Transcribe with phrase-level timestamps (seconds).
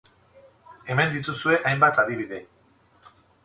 [0.93, 2.43] Hemen dituzue hainbat adibide.